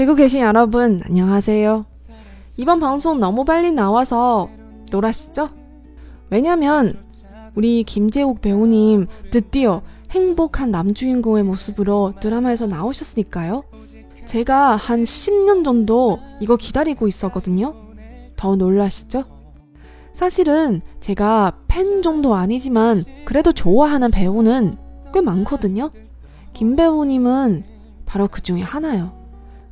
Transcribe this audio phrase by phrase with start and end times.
[0.00, 1.84] 대구 계신 여러분 안녕하세요.
[2.56, 4.48] 이번 방송 너무 빨리 나와서
[4.90, 5.50] 놀라시죠?
[6.30, 6.98] 왜냐면
[7.54, 13.62] 우리 김재욱 배우님 드디어 행복한 남주인공의 모습으로 드라마에서 나오셨으니까요.
[14.24, 17.74] 제가 한 10년 정도 이거 기다리고 있었거든요.
[18.36, 19.24] 더 놀라시죠?
[20.14, 24.78] 사실은 제가 팬 정도 아니지만 그래도 좋아하는 배우는
[25.12, 25.90] 꽤 많거든요.
[26.54, 27.64] 김 배우님은
[28.06, 29.19] 바로 그 중에 하나요.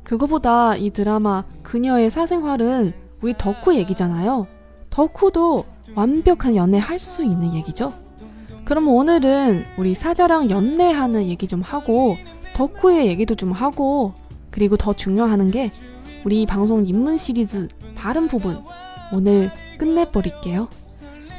[0.09, 4.47] 그거보다 이 드라마 그녀의 사생활은 우리 덕후 얘기잖아요.
[4.89, 7.93] 덕후도 완벽한 연애 할 수 있는 얘기죠.
[8.65, 12.15] 그럼 오늘은 우리 사자랑 연애하는 얘기 좀 하고
[12.55, 14.15] 덕후의 얘기도 좀 하고
[14.49, 15.69] 그리고 더 중요한 게
[16.25, 18.63] 우리 방송 입문 시리즈 발음 부분
[19.13, 20.69] 오늘 끝내버릴게요.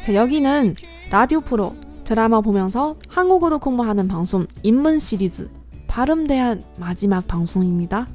[0.05, 0.77] 자, 여기는
[1.11, 5.51] 라디오 프로 드라마 보면서 한국어도 공부하는 방송 입문 시리즈
[5.89, 8.07] 발음 대한 마지막 방송입니다.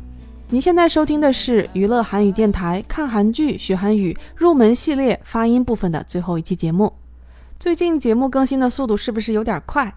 [0.49, 6.93] 您现在收听的是娱乐韩语电台看韩剧学韩语入门系列发音部分的最后一期节目。
[7.59, 9.95] 最近节目更新的速度是不是有点快？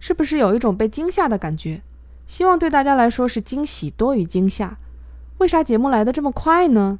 [0.00, 1.80] 是不是有一种被惊吓的感觉？
[2.26, 4.76] 希望对大家来说是惊喜多于惊吓。
[5.38, 6.98] 为啥节目来的这么快呢？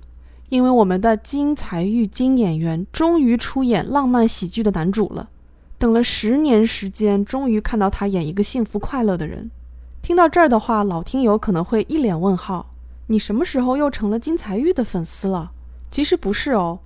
[0.48, 5.30] 因为我们的金才玉金演员终于出演浪漫喜剧的男主了，
[5.78, 9.50] 等了十年时间，终于看到他演一个幸福快乐的人。
[10.00, 12.73] 听到这儿的话，老听友可能会一脸问号：
[13.08, 15.52] 你什么时候又成了金财玉的粉丝了？
[15.90, 16.80] 其实不是哦。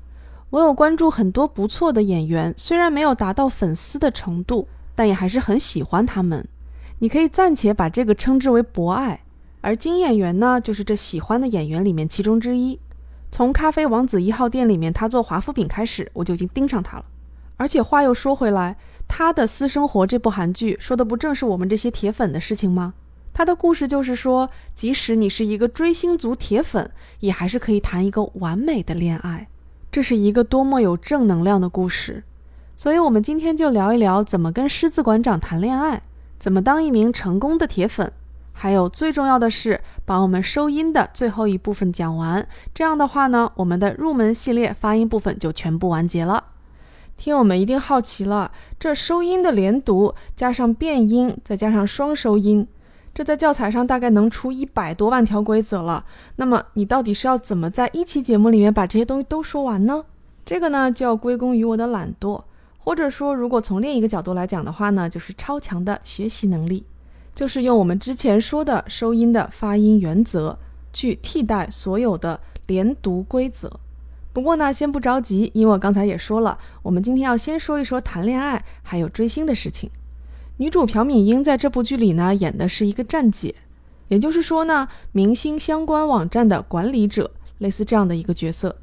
[0.51, 6.49] 我有关注很多不错的演员，虽然没有达到粉丝的程度，但也还是很喜欢他们。
[6.99, 9.21] 你可以暂且把这个称之为博爱。
[9.61, 12.81] 而金演员呢，就是这喜欢的演员里面其中之一。
[13.31, 17.05] 从《咖啡王子一号店》里面他做华夫饼开始，我就已经盯上他了。
[17.57, 22.95] 而且话又说回来，他的私生活这部韩剧说的不正是我们这些铁粉的事情吗？
[23.39, 26.91] 他的故事就是说，即使你是一个追星族铁粉，
[27.21, 29.47] 也还是可以谈一个完美的恋爱。
[29.93, 32.25] 这是一个多么有正能量的故事，
[32.75, 36.03] 所以，我们今天就聊一聊怎么跟狮子馆长谈恋爱，
[36.41, 38.11] 怎么当一名成功的铁粉，
[38.53, 42.45] 还有最重要的是把我们收音的最后一部分讲完。
[42.75, 46.43] 这样的话呢，我们的入门系列发音部分就全部完结了。
[47.17, 52.67] 听友们一定好奇了，这收音的连读加上变音，再加上双收音。
[53.19, 56.05] 这在教材上大概能出一百多万条规则了。
[56.37, 60.05] 那么你到底是要怎么在一期节目里面把这些东西都说完呢？
[60.47, 62.41] 这个呢就要归功于我的懒惰，
[62.79, 66.85] 或者说如果从另一个角度来讲的话呢，就是超强的学习能力，
[67.35, 70.57] 就是用我们之前说的收音的发音原则
[70.93, 73.81] 去替代所有的连读规则。
[74.33, 79.91] 不过呢，先不着急，因为我刚才也说了，我们今天要先说一说谈恋爱还有追星的事情。
[80.61, 83.55] 女主朴敏英在这部剧里呢，演的是一个站姐，
[84.09, 88.75] 也就是说呢，明星相关网站的管理者，类似这样的一个角色。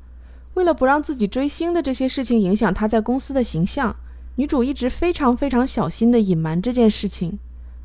[0.54, 3.94] 为了不让自己追星的这些事情影响她在公司的形象，
[4.36, 7.38] 女主一直非常非常小心地隐瞒这件事情。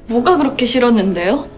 [0.07, 1.56] 뭐가 그렇게 싫었는데요?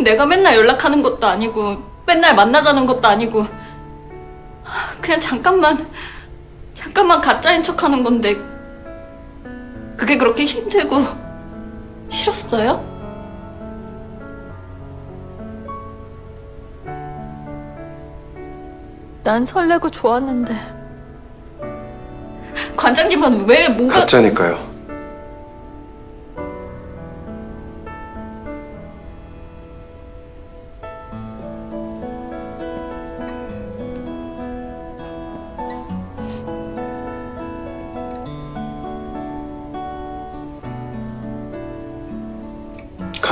[0.00, 3.44] 내가 맨날 연락하는 것도 아니고 맨날 만나자는 것도 아니고
[5.00, 5.86] 그냥 잠깐만
[6.74, 8.36] 잠깐만 가짜인 척하는 건데
[9.96, 11.02] 그게 그렇게 힘들고
[12.08, 12.94] 싫었어요?
[19.24, 20.54] 난 설레고 좋았는데
[22.76, 24.75] 관장님은 왜 뭐가 가짜니까요.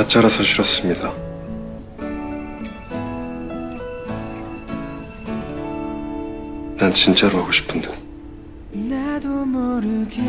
[0.04, 1.14] 가짜라서 싫었습니다.
[6.78, 7.92] 난 진짜로 하고 싶은데.
[8.72, 10.22] 나도 모르게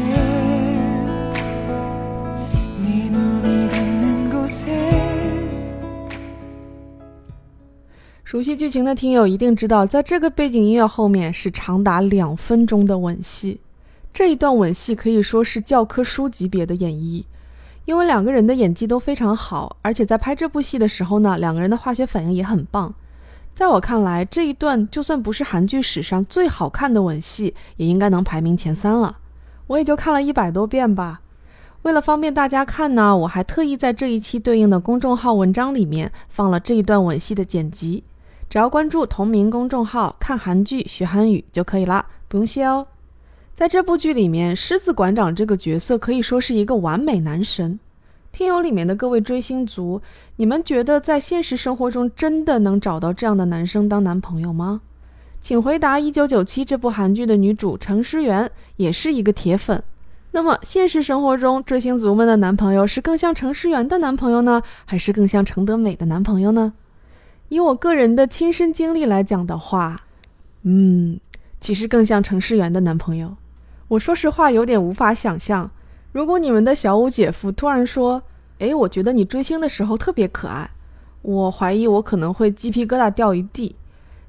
[2.82, 4.68] 네 눈이 닿는 곳에
[8.24, 13.60] 熟悉剧情的听友一定知道，在这个背景音乐后面是长达两分钟的吻戏。
[14.12, 17.24] 这一段吻戏可以说是教科书级别的演绎，
[17.85, 22.93] 因为两个人的演技都非常好，而且在拍这部戏的时候呢，两个人的化学反应也很棒。
[23.53, 29.17] 在我看来，这一段就算不是韩剧史上最好看的吻戏，也应该能排名前三了。
[29.67, 31.21] 我也就看了一百多遍吧。
[31.83, 38.03] 为了方便大家看呢，我还特意在这一期对应的公众号文章里面放了这一段吻戏的剪辑。
[38.49, 42.87] 只要关注同名公众号“看韩剧学韩语”就可以啦，不用谢哦。
[43.55, 47.79] 在这部剧里面，狮子馆长这个角色可以说是一个完美男神。
[48.33, 50.01] 听友里面的各位追星族，
[50.35, 54.81] 你们觉得在现实生活中真的能找到这样的男生当男朋友吗？
[55.39, 55.97] 请回答。
[55.97, 59.81] 一九九七这部韩剧的女主程诗媛也是一个铁粉。
[60.31, 66.73] 那么现实生活中追星族们的男朋友是更像程诗媛的男朋友呢，还是更像程德美的男朋友呢？
[67.47, 70.01] 以我个人的亲身经历来讲的话，
[70.63, 71.17] 嗯，
[71.61, 73.33] 其实更像程诗媛的男朋友。
[73.87, 75.69] 我说实话，有点无法想象，
[76.11, 78.23] 如果你们的小五姐夫突然说
[78.57, 80.69] ：“诶，我觉得你追星的时候特别可爱。”
[81.21, 83.75] 我怀疑我可能会鸡皮疙瘩掉一地。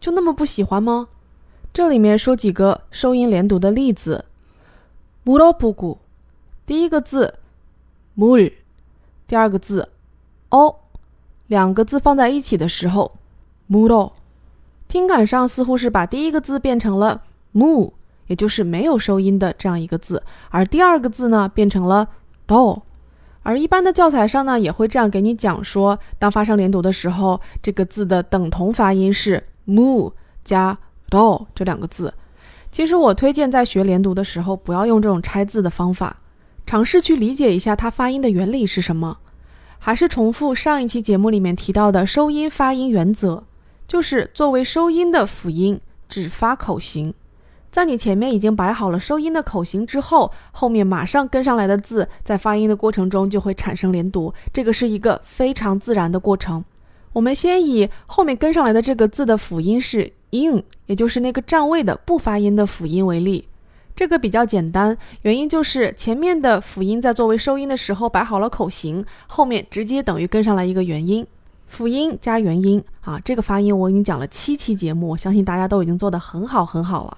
[0.00, 1.08] 就那么不喜欢吗？
[1.72, 4.24] 这里面说几个收音连读的例子。
[5.24, 5.98] 물어보 고，
[6.66, 7.38] 第一个字
[8.16, 8.52] 물，
[9.28, 9.88] 第二个字
[10.48, 10.74] 어，
[11.46, 13.12] 两个字放在一起的时候
[13.70, 14.10] 물 어，
[14.88, 17.22] 听感上似乎是把第一个字变成了
[17.54, 17.92] 무，
[18.26, 22.08] 也就是没有收音的这样一个字，而第二个字呢变成了
[22.48, 22.82] 더。
[23.45, 30.11] 而一般的教材上呢，也会这样给你讲说，当发生连读的时候，这个字的等同发音是 mu
[30.43, 30.75] 加
[31.11, 32.11] do 这两个字。
[32.71, 36.17] 其实我推荐在学连读的时候，不要用这种拆字的方法，
[36.65, 39.19] 尝试去理解一下它发音的原理是什么。
[39.77, 43.43] 还是重复上一期节目里面提到的收音发音原则，
[43.87, 47.13] 就是作为收音的辅音，只发口型。
[47.75, 56.63] 在你前面已经摆好了收音的口型之后，后面马上跟上来的字，在发音的过程中就会产生连读，这个是一个非常自然的过程。
[57.11, 63.45] 我们先以后面跟上来的这个字的辅音是 in，也就是那个占位的不发音的辅音为例，
[63.93, 71.27] 这个比较简单，原因就是前面的辅音在作为收音的时候摆好了口型，后面直接等于跟上来一个元音，
[71.67, 77.17] 辅音加元音啊，这个发音我已经讲了七期节目，相信大家都已经做得很好很好了。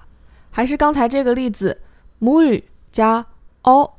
[0.50, 1.80] 还是刚才这个例子，
[2.18, 3.26] 母语加
[3.62, 3.92] o，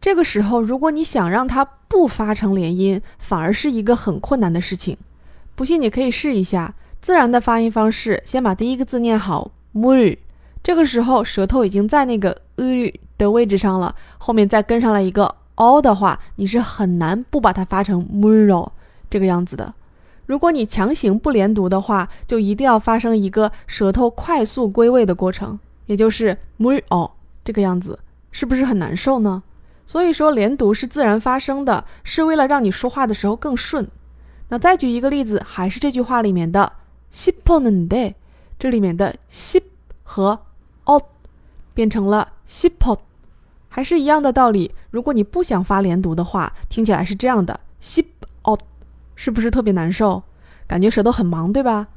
[0.00, 4.96] 这个时候如果你想让它不发成连音，反而是一个很困难的事情。
[5.54, 10.18] 不信你可以试一下自然的发音方式，先把第一个字念好母语，
[10.62, 18.70] 这个时候舌头已经在那个 u 的位置上了，后面再跟上来一个 o 的话，你是很难不把它发成 muro
[19.08, 19.72] 这个样子的。
[20.26, 25.58] 如果你强行不连读的话，就一定要发生一个舌头快速归位的过程。
[25.85, 27.11] 也就是母语哦，
[27.43, 27.99] 这个样子
[28.31, 29.43] 是不是很难受呢？
[29.85, 33.87] 所以说连读是自然发生的，是为了让你说话的时候更顺。
[34.49, 36.73] 那再举一个例子，还是这句话里面的
[37.11, 38.15] 싶었는 데，
[38.59, 39.63] 这里面的싶
[40.03, 40.39] 和
[40.85, 41.01] 어
[41.73, 42.97] 变成了싶 어，
[43.69, 44.71] 还是一样的道理。
[44.91, 48.05] 如果你不想发连读的话，听起来是这样的싶
[48.43, 48.57] 어，
[49.15, 50.23] 是不是特别难受？
[50.67, 51.87] 感觉舌头很忙，对吧？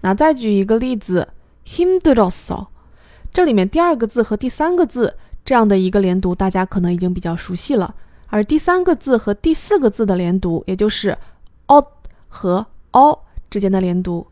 [0.00, 1.28] 那再举一个例子，
[1.64, 2.66] 힘들었어
[3.33, 7.95] 这里面第二个字和第三个字这样的一个连读，大家可能已经比较熟悉了。
[8.27, 11.17] 而第三个字和第四个字的连读，也就是
[11.65, 11.83] o
[12.27, 14.27] 和 o 之间的连读，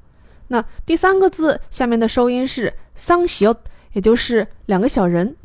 [0.50, 3.56] 那第三个字下面的收音是桑 시，
[3.94, 5.36] 也就是两个小人。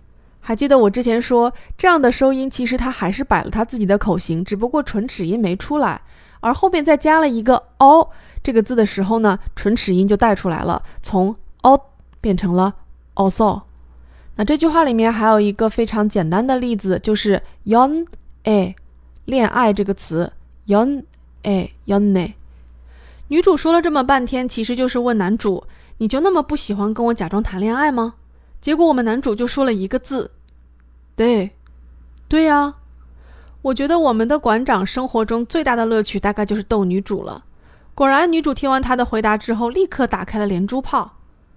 [0.41, 6.03] 还记得我之前说，这样的收音其实它还是摆了它自己的口型，只不过唇齿音没出来，
[6.41, 8.11] 而后面再加了一个 o
[8.43, 11.81] 这个字的时候呢，唇齿音就带出来了，从 o
[12.21, 12.75] 变成了
[13.17, 13.63] also。
[14.37, 18.07] 那这句话里面还有一个非常简单的例子，就是 yon
[18.45, 18.77] a
[19.25, 20.33] 恋爱这个词
[20.67, 21.03] yon
[21.43, 22.35] a yon a。
[23.29, 25.65] 女主说了这么半天，其实就是问男主
[25.99, 28.15] ：“你就那么不喜欢跟我假装谈恋爱吗？”
[28.61, 30.31] 结果我们男主就说了一个字。
[31.17, 31.51] 对，
[32.29, 32.75] 对呀，
[33.63, 37.45] 我觉得我们的馆长生活中最大的乐趣大概就是逗女主了。
[37.95, 41.15] 果然，女主听完他的回答之后，立刻打开了连珠炮。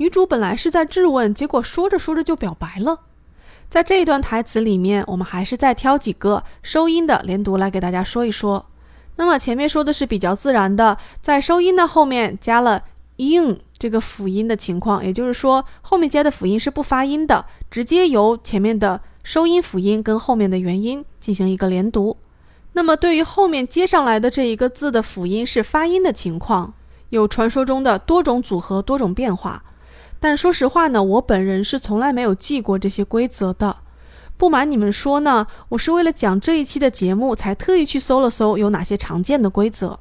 [0.00, 3.00] 女主本来是在质问，结果说着说着就表白了。
[3.68, 8.64] 在这一段台词里面，我们还是再挑几个收音的连读来给大家说一说。
[9.16, 12.82] 那么前面说的是比较自然的，在收音的后面加了
[13.18, 13.60] in。
[13.78, 22.16] 这个辅音的情况，也就是说后面接的辅音是不发音的，直接由前面的收音辅音跟后面的元音进行一个连读。
[22.72, 26.72] 那么对于后面接上来的这一个字的辅音是发音的情况，
[27.10, 29.62] 有传说中的多种组合、多种变化。
[30.20, 33.78] 但说实话呢，我本人是从来没有记过这些规则的。
[34.36, 39.98] 不瞒你们说呢，我是为了讲这一期的节目，才特意去搜了搜有哪些常见的规则。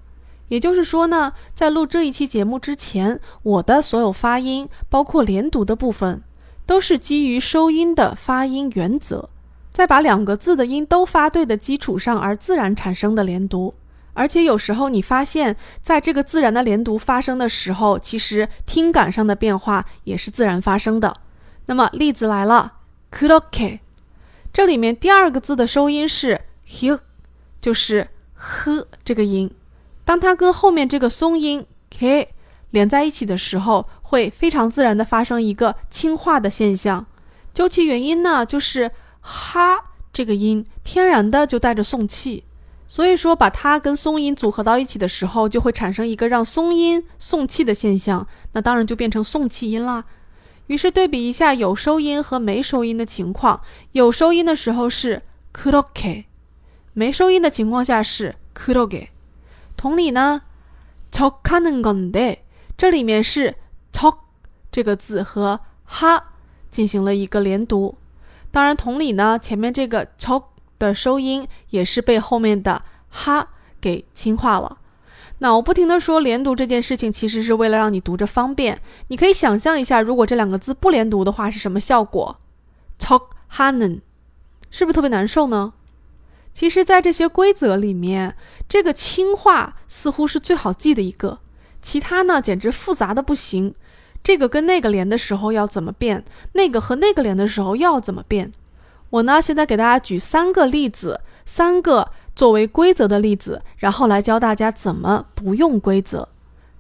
[0.49, 6.21] 也就是说呢，在录这一期节目之前，我的所有发音，包括连读的部分，
[6.65, 9.29] 都是基于收音的发音原则，
[9.71, 13.75] 在把两个字的音都发对的基础上而自然产生的连读。
[14.19, 21.15] 而且有时候你发现，在这个自然的连读发生的时候，其实听感上的变化也是自然发生的。
[21.67, 22.73] 那么例子来了
[23.11, 23.79] k r o k
[24.51, 26.99] 这里面第二个字的收音是 h，
[27.61, 29.49] 就是 h 这个音。
[30.03, 32.33] 当它跟后面这个松音 k
[32.71, 37.05] 连在一起的时候，会非常自然的发生一个轻化的现象。
[37.53, 39.77] 究其原因呢，就是哈
[40.11, 42.43] 这个音天然的就带着送气，
[42.91, 50.05] 所以说把它跟松音组合到一起的时候，就会产生一个让松音送气的现象，那当然就变成送气音啦。
[50.65, 55.22] 于是对比一下有收音和没收音的情况，有收音的时候是
[55.53, 56.25] Kuroke
[56.93, 59.10] 没收音的情况下是 Kuroke
[59.77, 60.41] 同理呢
[61.12, 62.39] ，Chokanongonde
[62.75, 63.55] 这里面是
[63.93, 64.17] Chok
[64.72, 66.24] 这个字和 H A
[66.72, 68.00] 进行了一个连读。
[68.50, 70.46] 当然同理呢，前面这个 Chok。
[70.79, 74.77] 的收音也是被后面的哈给轻化了。
[75.41, 78.81] 那我不停的说连读这件事情，其实是为了让你读着方便。
[79.09, 82.39] 你可以想象一下，如果这两个字不连读的话是什么效果
[83.00, 84.01] ？Talk Hanen，
[84.69, 85.74] 是不是特别难受呢？
[86.51, 88.36] 其实，在这些规则里面，
[88.67, 91.39] 这个轻化似乎是最好记的一个，
[91.81, 93.75] 其他呢简直复杂的不行。
[94.21, 98.51] 这个跟那个连的时候要怎么变，那个和那个连的时候要怎么变，
[99.09, 106.29] 我呢现在给大家举三个例子，三个作为规则的例子，然后来教大家怎么不用规则。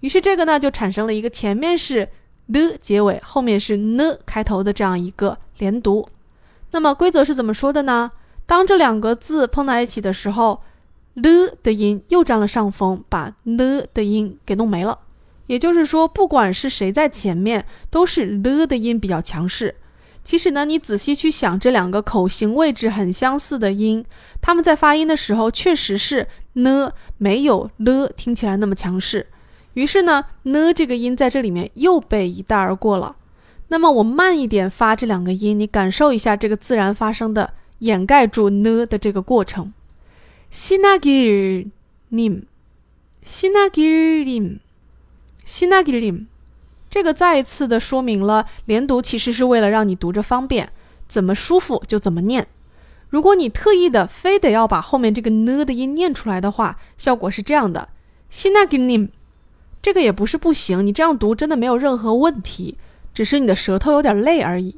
[0.00, 2.08] 于是这个呢就产生了一个前面是
[2.46, 6.08] le 结尾，后面是 n 开头的这样一个连读。
[6.72, 8.12] 那么规则是怎么说的呢？
[8.46, 10.62] 当这两个字碰在一起的时候
[11.14, 14.98] ，le 的音又占了上风，把 n 的音给弄没了。
[15.46, 19.76] 也就是说，不管是谁在前面，都是 le 的音比较强势。
[20.23, 24.03] 其实呢，你仔细去想，这两个口型位置很相似的音，
[24.41, 29.27] 他们在发音的时候确实是呢没有了听起来那么强势。
[29.73, 33.17] 于是呢，呢这个音在这里面又被一带而过了。
[33.67, 39.73] 那么我慢一点发这两个音，你感受一下这个自然发生的掩盖住呢的这个过程。
[40.51, 41.71] 시나길
[42.11, 42.43] 님，
[43.23, 44.59] 시나길 님，
[45.45, 46.25] 시나길 님，
[46.90, 50.72] 这个再一次的说明了，连读其实是为了让你读着方便，
[51.06, 52.48] 怎么舒服就怎么念。
[53.08, 57.88] 如果你特意的非得要把后面这个呢的音念出来的话，效果是这样的。
[58.32, 59.10] Sinagnim，
[59.80, 62.76] 这个也不是不行，你这样读真的没有任何问题，
[63.14, 64.76] 只是你的舌头有点累而已。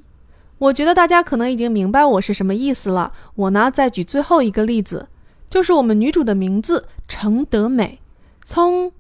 [0.59, 3.13] 我觉得大家可能已经明白我是什么意思了。
[3.35, 5.09] 我呢再举最后一个例子，
[5.51, 8.01] 就是我们女主的名字程德美，
[8.45, 8.93] 聪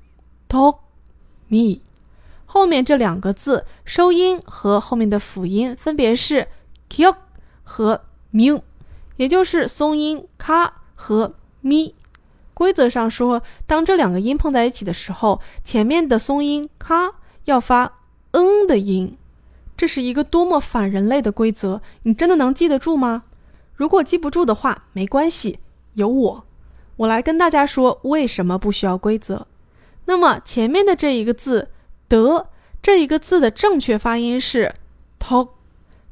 [0.49, 0.78] t o k
[1.49, 1.81] me。
[2.52, 6.49] 后面这两个字收音和后面的辅音分别是
[6.90, 7.16] kyok
[7.62, 8.61] 和 mu，
[9.16, 11.32] 也就是松音 ka 和
[11.64, 11.94] mi。
[12.52, 17.14] 规则上说，当这两个音碰在一起的时候，前面的松音“ka
[17.46, 18.00] ”要发
[18.33, 19.16] “嗯”的音。
[19.74, 21.81] 这是一个多么反人类的规则！
[22.03, 23.22] 你真的能记得住吗？
[23.74, 25.59] 如果记不住的话，没关系，
[25.94, 26.44] 有我，
[26.96, 29.46] 我来跟大家说为什么不需要规则。
[30.05, 31.70] 那么前面的这一个字
[32.12, 32.48] “得”
[32.83, 34.75] 这一个字的正确发音是
[35.18, 35.48] “talk”。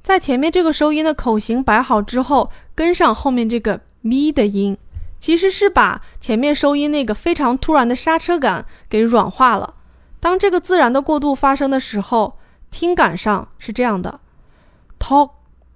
[0.03, 4.79] 在前面这个收音的口型摆好之后，跟上后面这个 “mi” 的音。
[5.19, 9.75] 其实是把前面收音那个非常突然的刹车感给软化了。
[10.19, 12.39] 当这个自然的过渡发生的时候，
[12.71, 14.21] 听感上是这样的
[14.99, 15.33] ：talk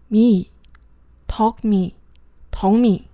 [0.08, 3.04] me，talk me，talk me。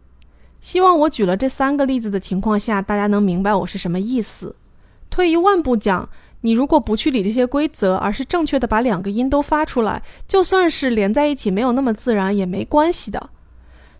[0.60, 4.54] 希望我举了这三个例子的情况下，大家能明白我是什么意思。
[5.10, 6.08] 退一万步讲，
[6.42, 13.30] 你如果不去理这些规则，而是正确的把两个音都发出来，就算是连在一起没有那么自然也没关系的。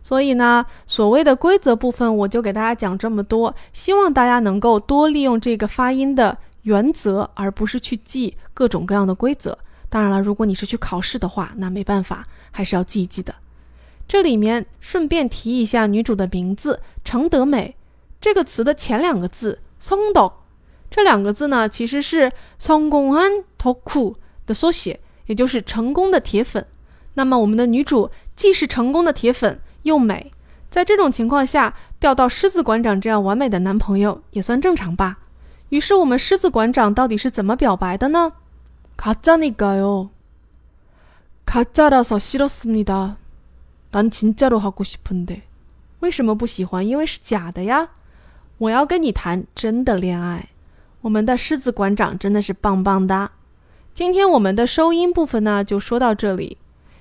[0.03, 9.59] 所以呢，所谓的规则部分，我就给大家讲这么多，希望大家能够多利用这个发音的原则，而不是去记各种各样的规则。
[9.91, 13.35] 当然了，如果你是去考试的话，那没办法，还是要记一记的。
[14.09, 17.77] 这里面顺便提一下女主的名字程德美
[18.21, 20.33] 这个词的前两个字松斗，
[20.90, 26.66] 这两个字呢其实是성공한덕후的缩写，也就是成功的铁粉。
[27.16, 29.60] 那么我们的女主既是成功的铁粉。
[29.86, 30.32] 又美，
[30.70, 35.20] 在这种情况下，钓到狮子馆长这样完美的男朋友也算正常吧。
[35.70, 38.34] 于是，我们狮子馆长到底是怎么表白的呢？
[38.98, 40.10] 가짜니까 요，
[41.46, 43.18] 가짜라서싫었습니 다。
[43.92, 45.42] 난진짜로하고싶은 데。
[46.00, 46.86] 为什么不喜欢？
[46.86, 47.90] 因为是假的呀。
[48.58, 50.50] 我要跟你谈真的恋爱。
[51.03, 53.31] 我们的狮子馆长真的是棒棒哒。
[53.95, 56.59] 今天我们的收音部分呢，就说到这里。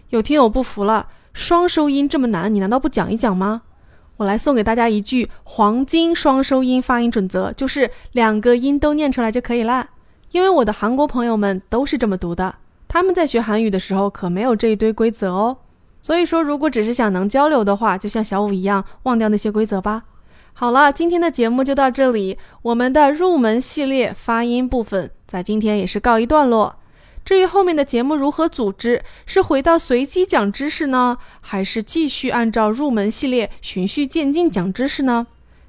[0.09, 1.07] 有听友不服了。
[1.33, 3.61] 双收音这么难，你难道不讲一讲吗？
[4.17, 9.89] 我来送给大家一句黄金双收音发音准则，就是两个音都念出来就可以啦。
[10.31, 12.55] 因为我的韩国朋友们都是这么读的，
[12.87, 15.57] 他们在学韩语的时候可没有这一堆规则哦。
[16.01, 20.03] 所以说，如果只是想能交流的话，就像小五一样，忘掉那些规则吧。
[20.53, 26.75] 好了，今天的节目就到这里，我们的入门系列发音部分在今天也是告一段落。
[27.23, 35.27] 至于后面的节目如何组织，是回到随机讲知识呢，还是继续按照入门系列循序渐进讲知识呢？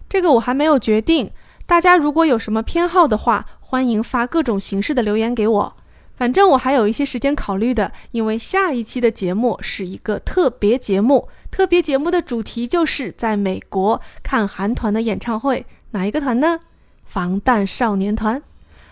[0.08, 1.30] 这个我还没有决定。
[1.66, 5.76] 大家如果有什么偏好的话，欢迎发各种形式的留言给我。
[6.19, 15.65] 反正我还有一些时间考虑的，因为下一期的节目是一个特别节目，特别节目的主题就是在美国看韩团的演唱会。
[15.91, 16.59] 哪一个团呢？
[17.05, 18.41] 防弹少年团。